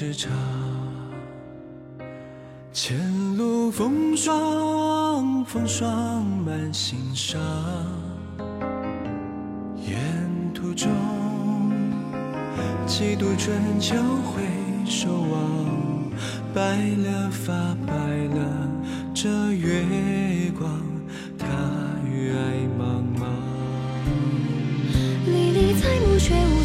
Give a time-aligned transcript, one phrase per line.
[0.00, 0.30] 少年不知差。
[2.72, 2.96] 前
[3.36, 7.38] 路风霜，风霜满心伤。
[9.76, 9.98] 沿
[10.54, 10.88] 途中，
[12.86, 13.94] 几度春秋
[14.24, 14.42] 回
[14.86, 16.10] 首望，
[16.54, 17.52] 白了发，
[17.86, 17.92] 白
[18.34, 18.68] 了
[19.12, 20.70] 这月光，
[21.38, 21.46] 它
[22.08, 22.38] 与爱
[22.78, 23.26] 茫茫。
[25.26, 26.59] 历历在目，却无。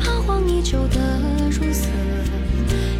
[0.00, 0.98] 彷徨已久的
[1.50, 1.86] 如色，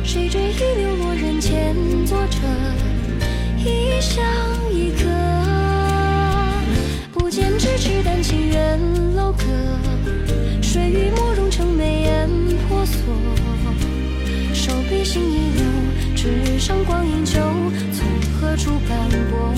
[0.04, 1.74] 谁追忆流落人间，
[2.06, 2.38] 作者
[3.56, 4.22] 一乡
[4.70, 5.08] 一客。
[7.12, 8.78] 不见咫尺，但情缘
[9.16, 9.44] 楼阁。
[10.62, 12.28] 水与墨融成眉眼
[12.68, 12.94] 婆娑，
[14.52, 15.64] 手笔心一流，
[16.14, 17.40] 纸上光阴旧，
[17.92, 18.06] 从
[18.40, 19.54] 何处斑驳？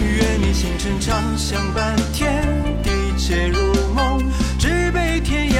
[0.00, 2.42] 愿你星辰长相伴，天
[2.82, 3.75] 地皆如。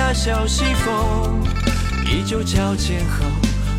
[0.07, 1.43] 悲天涯笑西风，
[2.05, 3.25] 依旧交剑后，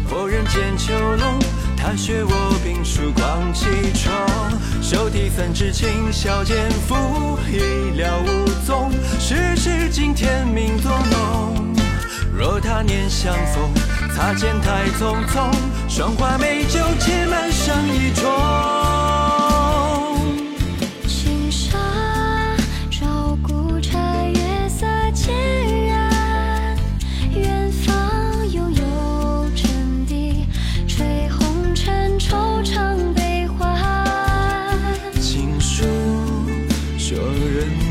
[0.10, 1.40] 或人间囚笼。
[1.78, 2.32] 踏雪卧
[2.64, 4.12] 冰曙光几重，
[4.82, 6.96] 手提三支琴，笑剑赋，
[7.50, 8.92] 一了无踪。
[9.20, 11.74] 世事惊天命作弄，
[12.36, 13.72] 若他年相逢，
[14.14, 15.50] 擦肩太匆匆，
[15.88, 19.07] 霜花美酒，且满上一盅。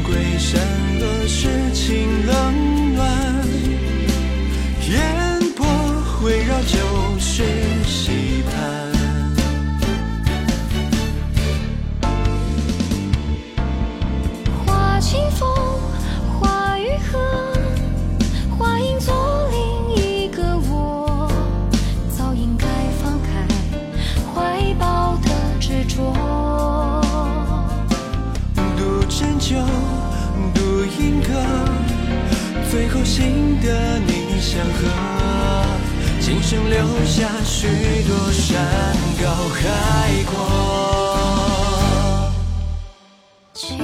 [0.06, 0.60] 归山
[1.00, 3.10] 河是情冷暖，
[4.88, 5.66] 烟波
[6.22, 6.78] 围绕旧
[7.18, 7.42] 时
[7.84, 8.54] 溪畔。
[14.64, 15.48] 花清风，
[16.38, 17.18] 花雨荷，
[18.56, 21.28] 花影作另一个我，
[22.16, 22.66] 早应该
[23.02, 23.44] 放开
[24.32, 26.14] 怀抱的执着。
[28.78, 29.56] 读针灸，
[30.76, 31.32] 读音歌，
[32.70, 34.86] 最后幸得你相和。
[36.20, 36.76] 今生留
[37.06, 37.66] 下许
[38.06, 38.62] 多山
[39.18, 40.34] 高海阔。
[43.54, 43.78] 青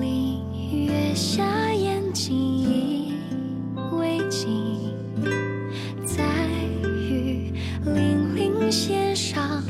[0.00, 3.12] 林月下，眼睛已
[3.92, 4.94] 为镜，
[6.06, 6.24] 在
[6.84, 7.52] 雨
[7.84, 9.62] 霖铃弦上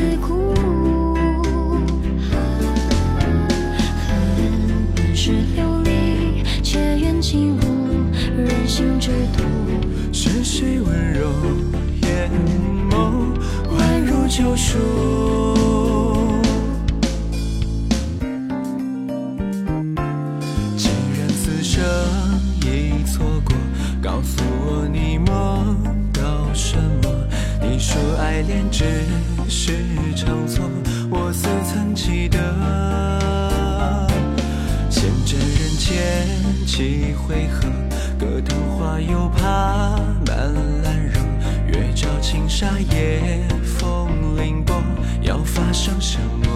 [0.00, 0.54] 心似苦。
[4.08, 4.16] 恨
[4.96, 7.60] 本是流离，且愿进入
[8.34, 9.44] 人心之毒。
[10.10, 11.30] 是谁温柔
[12.02, 12.30] 眼
[12.90, 13.34] 眸，
[13.76, 15.29] 宛如救赎？
[28.40, 28.86] 爱恋只
[29.50, 29.76] 是
[30.16, 30.64] 场错，
[31.10, 32.38] 我似曾记得。
[34.88, 36.26] 闲着人间
[36.64, 37.68] 几回合，
[38.18, 41.20] 隔藤花又怕满兰若。
[41.66, 43.46] 月照青纱夜
[43.78, 44.08] 风
[44.38, 44.74] 凌波，
[45.20, 46.48] 要发生什么？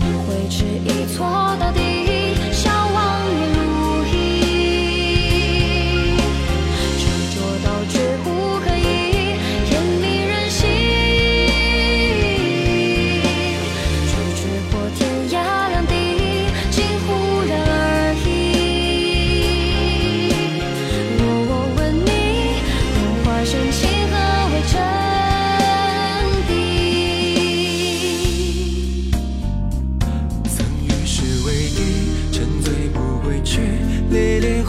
[0.00, 1.80] 无悔只一错到底，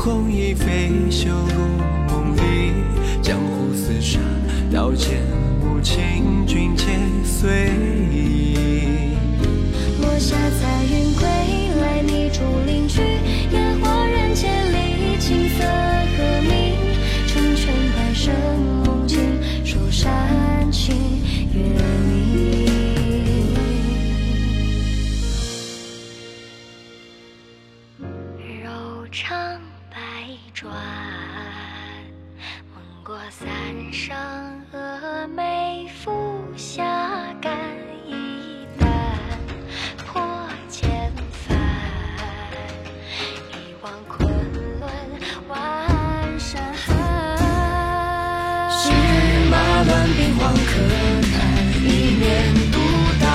[0.05, 1.65] 红衣飞袖入
[2.07, 2.71] 梦里，
[3.23, 4.19] 江湖厮杀，
[4.71, 5.19] 刀剑
[5.63, 6.34] 无情，
[33.31, 33.47] 三
[33.91, 34.15] 生
[34.71, 36.11] 峨眉伏
[36.55, 36.83] 下
[37.41, 37.51] 干
[38.05, 38.87] 一担，
[40.05, 40.21] 破
[40.69, 41.57] 千帆，
[43.51, 44.29] 一往昆
[44.79, 44.89] 仑
[45.47, 45.57] 万
[46.39, 46.95] 山寒。
[48.69, 48.91] 是
[49.49, 50.69] 马乱兵荒可
[51.33, 51.33] 叹，
[51.83, 51.85] 一
[52.19, 52.23] 面
[52.71, 52.77] 独
[53.19, 53.25] 当。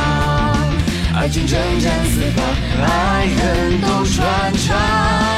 [1.20, 2.38] 而今征战四方，
[2.80, 5.29] 爱恨都传唱。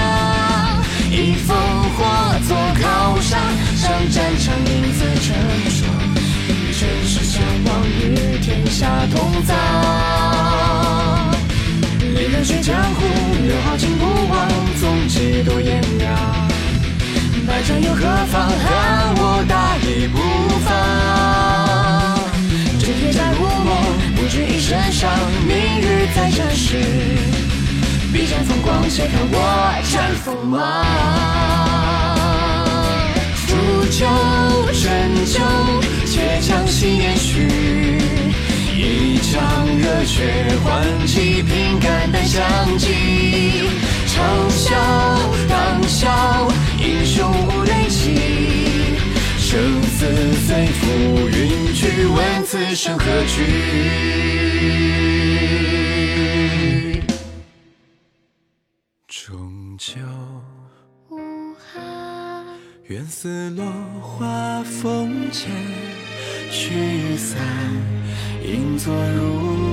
[17.64, 18.48] 战又何妨？
[18.48, 20.18] 喊我大义不
[20.60, 20.68] 放。
[22.78, 23.70] 这铁甲如梦，
[24.16, 25.08] 不知一身伤。
[25.46, 26.76] 明日再战时，
[28.12, 29.36] 必战风光，且看我
[29.90, 30.84] 战锋芒。
[33.46, 33.50] 煮
[33.90, 34.06] 酒
[34.72, 35.40] 斟酒，
[36.06, 37.46] 且将心念许。
[38.74, 39.40] 一腔
[39.78, 42.42] 热血换几瓶肝胆相
[42.76, 42.88] 济，
[44.14, 44.76] 长啸
[45.48, 48.14] 当笑，英雄无泪泣。
[49.38, 50.06] 生死
[50.46, 53.42] 随浮云去，问此生何惧？
[59.08, 59.94] 终究。
[61.08, 61.16] 无
[61.54, 61.82] 憾。
[62.88, 63.64] 愿似落
[64.02, 65.50] 花风前
[66.50, 67.40] 驱散，
[68.44, 69.71] 应作如